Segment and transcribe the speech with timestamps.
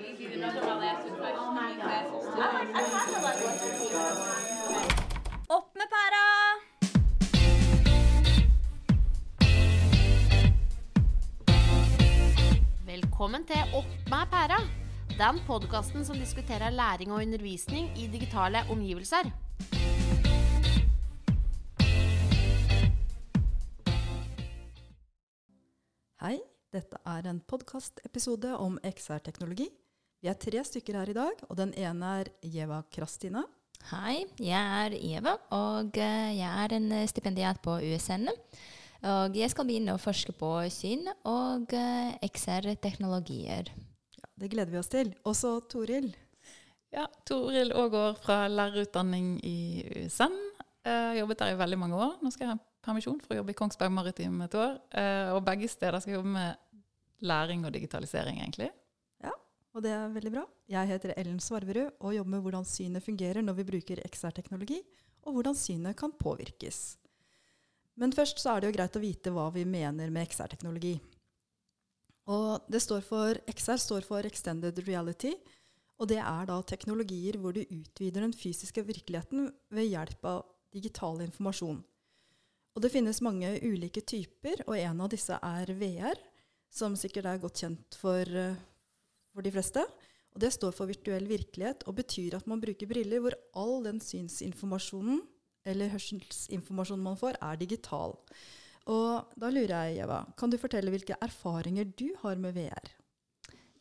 [0.00, 0.26] easy.
[0.42, 0.56] Are.
[5.48, 6.24] Opp med pæra!
[12.86, 14.60] Velkommen til Opp med pæra.
[15.16, 19.32] Den podkasten som diskuterer læring og undervisning i digitale omgivelser.
[26.20, 26.38] Hei,
[26.72, 29.68] dette er en podkastepisode om XR-teknologi.
[30.22, 33.42] Vi er tre stykker her i dag, og den ene er Jeva Krastina.
[33.90, 34.56] Hei, jeg
[34.86, 38.24] er Eva, og eh, jeg er en eh, stipendiat på USN.
[39.06, 43.68] Og jeg skal begynne å forske på syn og eh, XR-teknologier.
[44.16, 45.12] Ja, det gleder vi oss til.
[45.28, 46.08] Og så Toril.
[46.94, 50.34] Ja, Toril Aagaard fra lærerutdanning i USN.
[50.86, 52.16] Jeg jobbet der i veldig mange år.
[52.22, 54.80] Nå skal jeg ha permisjon for å jobbe i Kongsberg Maritim et år.
[54.96, 56.82] Eh, Og begge steder skal jeg jobbe med
[57.26, 58.72] læring og digitalisering, egentlig.
[59.76, 60.42] Og det er veldig bra.
[60.72, 64.78] Jeg heter Ellen Svarverud og jobber med hvordan synet fungerer når vi bruker XR-teknologi,
[65.28, 66.96] og hvordan synet kan påvirkes.
[68.00, 70.94] Men først så er det jo greit å vite hva vi mener med XR-teknologi.
[72.32, 75.34] Og det står for, XR står for Extended Reality,
[76.00, 80.40] og det er da teknologier hvor du utvider den fysiske virkeligheten ved hjelp av
[80.72, 81.82] digital informasjon.
[82.76, 86.16] Og det finnes mange ulike typer, og en av disse er VR,
[86.72, 88.56] som sikkert er godt kjent for, eh,
[89.36, 89.84] for de fleste.
[90.36, 94.02] Og det står for virtuell virkelighet og betyr at man bruker briller hvor all den
[94.04, 95.22] synsinformasjonen
[95.66, 98.14] eller hørselsinformasjonen man får, er digital.
[98.86, 102.92] Og da lurer jeg, Eva, kan du fortelle hvilke erfaringer du har med VR?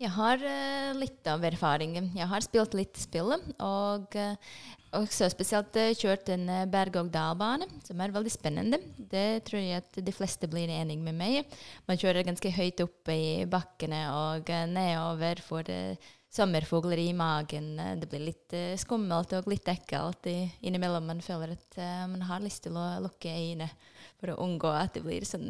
[0.01, 2.09] Jeg har uh, litt av erfaringen.
[2.17, 3.31] Jeg har spilt litt spill,
[3.63, 4.55] og uh,
[4.97, 8.79] også spesielt eh, kjørt en uh, berg-og-dal-bane, som er veldig spennende.
[8.97, 11.55] Det tror jeg at de fleste blir enig med meg.
[11.89, 15.71] Man kjører ganske høyt opp i bakkene og uh, nedover for
[16.35, 17.75] sommerfugler i magen.
[18.01, 21.07] Det blir litt skummelt og litt ekkelt innimellom.
[21.07, 21.77] Man føler at
[22.11, 23.69] man har lyst til å lukke øynene
[24.19, 25.47] for å unngå at det blir sånn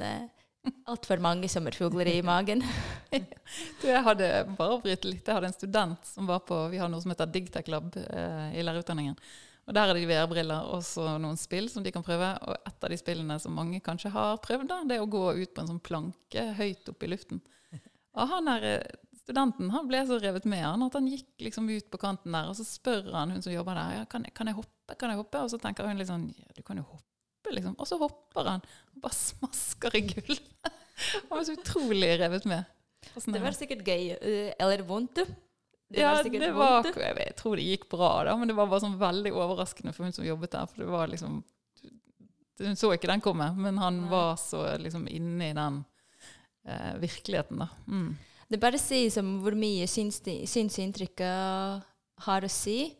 [0.91, 2.63] altfor mange sommerfugler i magen.
[3.11, 5.25] Du, jeg hadde bare bryte litt.
[5.25, 8.55] Jeg hadde en student som var på Vi har noe som heter Digtech Lab eh,
[8.59, 9.17] i lærerutdanningen.
[9.65, 12.27] Og Der er det VR-briller og så noen spill som de kan prøve.
[12.45, 15.25] Og et av de spillene som mange kanskje har prøvd, da, det er å gå
[15.39, 17.41] ut på en sånn planke høyt opp i luften.
[18.15, 18.93] Og han her, eh,
[19.25, 22.51] studenten han ble så revet med han at han gikk liksom ut på kanten der,
[22.51, 25.19] og så spør han hun som jobber der, ja, kan, kan jeg hoppe, kan jeg
[25.19, 25.41] hoppe?
[25.41, 27.14] Og så tenker hun litt sånn, ja, du kan jo hoppe,
[27.53, 27.75] liksom.
[27.77, 28.61] Og så hopper han
[28.95, 30.71] og bare smasker i gulvet.
[31.29, 32.63] Han var så utrolig revet med.
[33.25, 34.11] Det var sikkert gøy.
[34.17, 35.15] eh, Eller vondt.
[35.85, 38.65] Det ja, var det var, jeg, jeg tror det gikk bra, da, men det var
[38.71, 40.65] bare sånn veldig overraskende for hun som jobbet der.
[40.71, 41.43] For det var liksom
[42.57, 44.09] Hun så ikke den komme, men han Nei.
[44.09, 45.81] var så liksom inne i den
[46.65, 47.67] eh, virkeligheten, da.
[47.91, 48.13] Mm.
[48.47, 51.83] Det bare sier som hvor mye syns- synsinntrykket
[52.25, 52.93] har å si.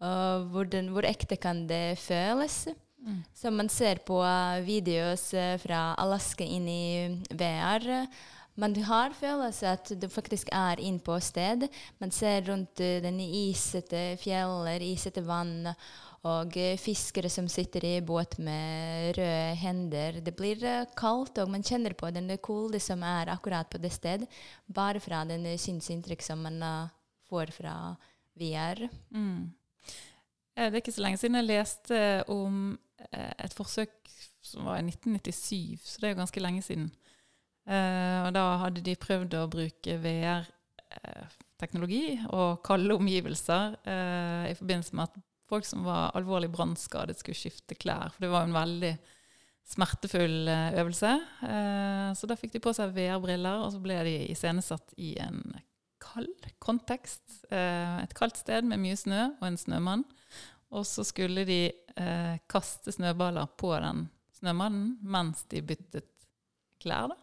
[0.00, 2.66] Og hvordan, hvor ekte kan det føles.
[3.06, 3.20] Mm.
[3.34, 6.86] Så man ser på videoer videos uh, fra Alaska inn i
[7.30, 8.06] VR.
[8.56, 11.68] Man har følelse at du faktisk er inne på sted.
[12.00, 15.68] Man ser rundt den isete fjeller, isete vann,
[16.26, 20.22] og fiskere som sitter i båt med røde hender.
[20.24, 20.64] Det blir
[20.98, 24.24] kaldt, og man kjenner på den kulde som er akkurat på det sted,
[24.66, 26.64] bare fra den synsinntrykk som man
[27.28, 27.76] får fra
[28.40, 28.88] VR.
[29.10, 29.52] Mm.
[30.56, 31.98] Eh, Det er ikke så lenge siden jeg leste
[32.32, 33.92] om eh, et forsøk
[34.46, 36.88] som var i 1997, så det er jo ganske lenge siden.
[37.66, 44.96] Eh, og da hadde de prøvd å bruke VR-teknologi og kalde omgivelser eh, i forbindelse
[44.96, 45.14] med at
[45.50, 48.10] folk som var alvorlig brannskadet, skulle skifte klær.
[48.14, 48.94] For det var jo en veldig
[49.66, 51.12] smertefull eh, øvelse.
[51.50, 55.40] Eh, så da fikk de på seg VR-briller, og så ble de iscenesatt i en
[56.02, 57.26] kald kontekst.
[57.50, 60.04] Eh, et kaldt sted med mye snø og en snømann.
[60.74, 61.60] Og så skulle de
[62.00, 66.10] eh, kaste snøballer på den snømannen mens de byttet
[66.82, 67.12] klær.
[67.12, 67.22] Da.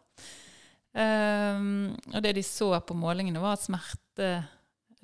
[0.94, 4.28] Um, og det de så på målingene, var at smerte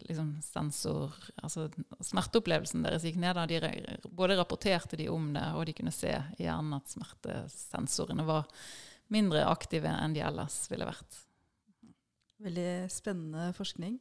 [0.05, 1.65] liksom sensor, altså
[2.05, 3.35] Smerteopplevelsen deres gikk ned.
[3.35, 3.45] Da.
[3.49, 8.47] De både rapporterte de om det, og de kunne se i hjernen at smertesensorene var
[9.11, 11.23] mindre aktive enn de ellers ville vært.
[12.39, 13.97] Veldig spennende forskning.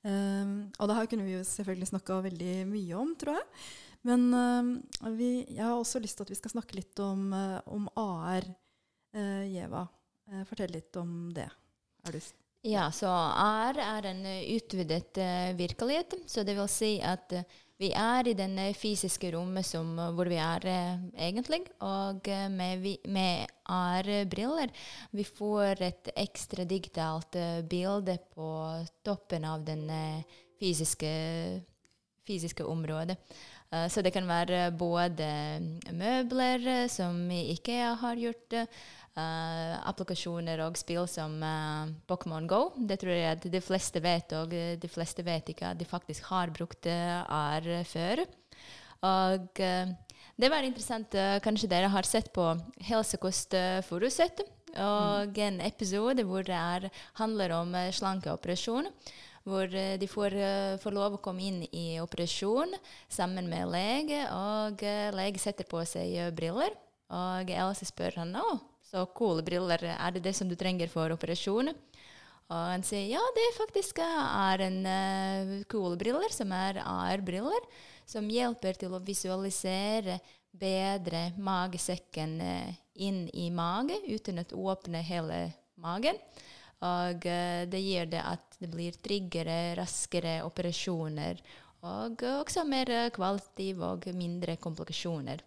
[0.00, 3.48] Um, og det her kunne vi jo selvfølgelig snakka veldig mye om, tror jeg.
[4.06, 7.58] Men uh, vi, jeg har også lyst til at vi skal snakke litt om, uh,
[7.68, 8.46] om AR.
[9.10, 9.82] Uh, Jeva,
[10.30, 11.48] eh, fortell litt om det.
[12.06, 12.20] Er du
[12.70, 14.20] Ja, så AR er en
[14.54, 15.18] utvidet
[15.56, 16.14] virkelighet.
[16.28, 17.32] Så det vil si at
[17.80, 21.62] vi er i det fysiske rommet som, hvor vi er egentlig.
[21.80, 24.70] Og med, med AR-briller.
[25.16, 28.50] Vi får et ekstra digitalt bilde på
[29.02, 30.20] toppen av eh,
[30.60, 31.14] fysiske,
[32.28, 33.16] fysiske området.
[33.70, 35.28] Eh, så det kan være både
[35.94, 42.62] møbler eh, som IKEA har gjort, eh, applikasjoner og spill som eh, Pokémon Go.
[42.76, 45.88] Det tror jeg at de fleste vet, og eh, de fleste vet ikke at de
[45.88, 48.24] faktisk har brukt eh, AR før.
[49.06, 49.92] Og eh,
[50.40, 51.14] det var interessant.
[51.14, 52.50] eh, Kanskje dere har sett på
[52.90, 54.42] Helsekost eh, Furuset.
[54.70, 56.84] Og en episode hvor det er,
[57.18, 58.86] handler om eh, slankeoperasjon.
[59.48, 62.74] Hvor eh, de får, eh, får lov å komme inn i operasjon
[63.08, 64.24] sammen med lege.
[64.36, 66.76] Og eh, lege setter på seg briller.
[67.10, 71.10] Og Else spør han å, så coole briller, er det det som du trenger for
[71.10, 71.72] operasjon?
[72.50, 77.66] Og han sier ja, det faktisk er en uh, cool briller, som er AR-briller,
[78.10, 80.18] som hjelper til å visualisere
[80.50, 85.44] bedre magesekken uh, inn i mage uten å åpne hele
[85.78, 86.18] magen.
[86.86, 91.42] Og eh, det gjør det at det blir tryggere, raskere operasjoner.
[91.88, 95.44] Og også mer kvalitiv og mindre komplikasjoner.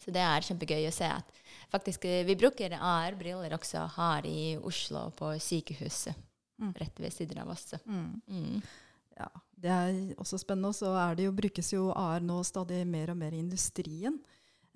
[0.00, 1.38] Så det er kjempegøy å se at
[1.72, 6.16] faktisk eh, vi bruker AR-briller også her i Oslo, på sykehuset.
[6.62, 6.72] Mm.
[6.78, 7.74] Rett ved siden av oss.
[7.84, 8.20] Mm.
[8.28, 8.60] Mm.
[9.16, 9.28] Ja,
[9.60, 10.72] det er også spennende.
[10.72, 14.20] Og så brukes jo AR nå stadig mer og mer i industrien.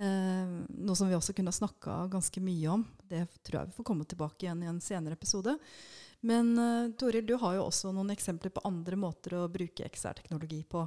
[0.01, 2.87] Eh, noe som vi også kunne snakka ganske mye om.
[3.05, 5.59] Det tror jeg vi får komme tilbake igjen i en senere episode.
[6.25, 10.63] Men uh, Toril, du har jo også noen eksempler på andre måter å bruke XR-teknologi
[10.69, 10.83] på.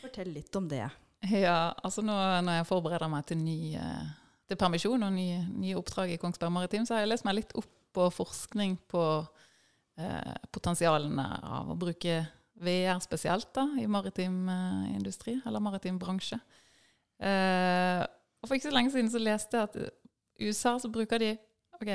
[0.00, 0.86] Fortell litt om det.
[1.30, 4.10] Ja, altså nå når jeg forbereder meg til, ny, eh,
[4.46, 7.54] til permisjon og nye, ny oppdrag i Kongsberg Maritim, så har jeg lest meg litt
[7.58, 9.02] opp på forskning på
[9.98, 12.20] eh, potensialene av å bruke
[12.62, 16.38] VR spesielt da, i maritim eh, industri, eller maritim bransje.
[17.18, 17.97] Eh,
[18.48, 19.76] og for ikke så lenge siden så leste jeg at
[20.38, 21.34] i USA så bruker de
[21.76, 21.90] ok,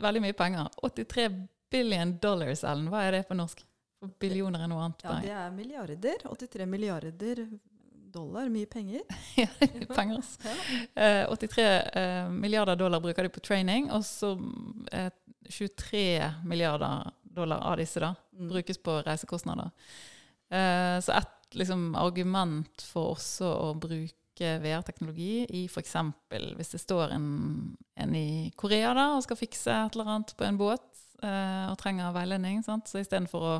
[0.00, 0.68] veldig mye penger.
[0.80, 1.28] 83
[1.74, 2.88] billion dollars, Ellen.
[2.88, 3.60] Hva er det på norsk?
[4.00, 5.04] For billioner er noe annet.
[5.04, 6.24] Ja, det er milliarder.
[6.24, 7.44] 83 milliarder
[8.14, 8.48] dollar.
[8.48, 9.02] Mye penger.
[9.42, 9.48] Ja,
[9.94, 10.22] penger.
[10.94, 14.34] Eh, 83 eh, milliarder dollar bruker de på training, og så
[14.94, 15.10] eh,
[15.50, 16.04] 23
[16.46, 18.48] milliarder dollar av disse da, Mm.
[18.50, 19.68] brukes på reisekostnader.
[20.50, 25.94] Eh, så et liksom, argument for også å bruke VR-teknologi i f.eks.
[26.56, 27.28] hvis det står en,
[27.94, 31.78] en i Korea da, og skal fikse et eller annet på en båt eh, og
[31.80, 32.90] trenger veiledning, sant?
[32.90, 33.54] så istedenfor å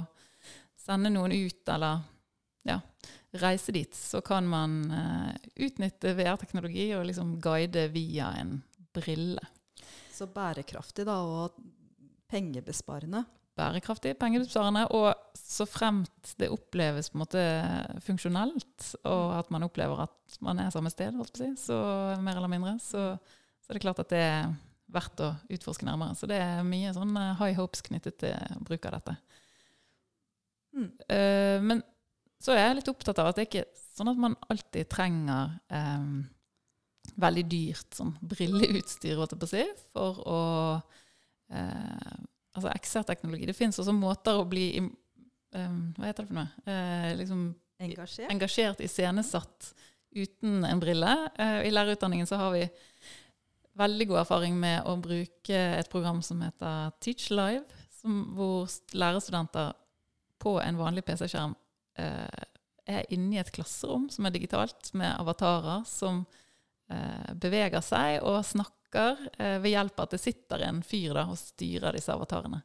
[0.84, 2.02] sende noen ut eller
[2.64, 2.78] ja,
[3.42, 5.30] reise dit, så kan man eh,
[5.66, 8.58] utnytte VR-teknologi og liksom guide via en
[8.94, 9.42] brille.
[10.14, 11.58] Så bærekraftig da, og
[12.30, 13.24] pengebesparende.
[13.54, 17.42] Bærekraftig, pengebesparende, og så fremt det oppleves på en måte
[18.02, 21.78] funksjonelt, og at man opplever at man er samme sted, si, så
[22.18, 23.12] mer eller mindre, så,
[23.62, 24.50] så er det klart at det er
[24.94, 26.18] verdt å utforske nærmere.
[26.18, 29.16] Så det er mye sånn eh, high hopes knyttet til bruk av dette.
[30.74, 30.90] Mm.
[31.06, 31.82] Uh, men
[32.42, 35.54] så er jeg litt opptatt av at det ikke er sånn at man alltid trenger
[35.70, 36.24] um,
[37.20, 39.22] veldig dyrt sånn brilleutstyr,
[39.94, 40.40] for å
[41.54, 42.14] eh,
[42.54, 43.46] Altså XR-teknologi.
[43.50, 46.48] Det fins også måter å bli eh, Hva heter det for noe?
[46.70, 47.48] Eh, liksom
[47.82, 48.30] Engasjert.
[48.30, 49.72] engasjert, iscenesatt
[50.14, 51.14] uten en brille.
[51.38, 52.62] Eh, I lærerutdanningen så har vi
[53.74, 59.72] veldig god erfaring med å bruke et program som heter Teach Live, som, hvor lærerstudenter
[60.38, 61.56] på en vanlig PC-skjerm
[61.98, 62.44] eh,
[62.86, 66.22] er inne i et klasserom som er digitalt, med avatarer som
[66.92, 71.26] eh, beveger seg og snakker eh, ved hjelp av at det sitter en fyr da,
[71.30, 72.62] og styrer disse avatarene.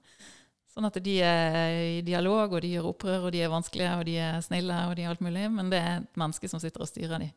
[0.69, 4.05] Sånn at de er i dialog, og de gjør opprør, og de er vanskelige, og
[4.07, 6.85] de er snille, og de er alt mulig, men det er et menneske som sitter
[6.85, 7.33] og styrer dem.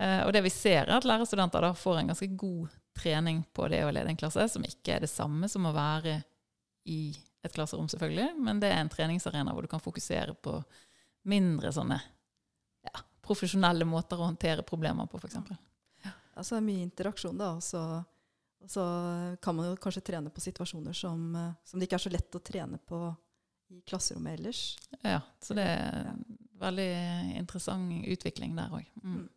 [0.00, 3.68] Eh, og det vi ser, er at lærerstudenter da får en ganske god trening på
[3.70, 6.18] det å lede en klasse, som ikke er det samme som å være
[6.90, 7.02] i
[7.44, 10.58] et klasserom, selvfølgelig, men det er en treningsarena hvor du kan fokusere på
[11.30, 12.00] mindre sånne
[12.88, 15.38] ja, profesjonelle måter å håndtere problemer på, f.eks.
[16.40, 17.50] Altså det er mye interaksjon, da.
[17.58, 17.80] Og så,
[18.64, 18.84] og så
[19.44, 22.38] kan man jo kanskje trene på situasjoner som, eh, som det ikke er så lett
[22.38, 23.00] å trene på
[23.70, 24.62] i klasserommet ellers.
[25.06, 26.14] Ja, så det er Ja.
[26.60, 26.88] veldig
[27.38, 28.88] interessant utvikling der òg.
[29.04, 29.12] Mm.
[29.20, 29.28] Mm.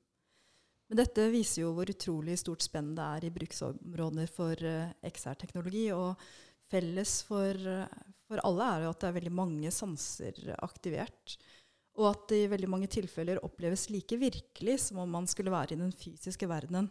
[0.90, 5.86] Men dette viser jo hvor utrolig stort spenn det er i bruksområder for eh, XR-teknologi.
[5.96, 6.18] Og
[6.70, 7.88] felles for, eh,
[8.28, 11.38] for alle er jo at det er veldig mange sanser aktivert.
[12.00, 15.76] Og at det i veldig mange tilfeller oppleves like virkelig som om man skulle være
[15.76, 16.90] i den fysiske verdenen.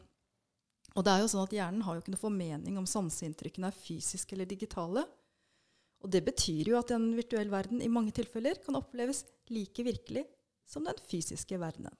[0.92, 3.76] Og det er jo sånn at Hjernen har jo ikke noe formening om sanseinntrykkene er
[3.76, 5.06] fysiske eller digitale.
[6.02, 10.26] Og det betyr jo at en virtuell verden i mange tilfeller kan oppleves like virkelig
[10.68, 11.94] som den fysiske verdenen.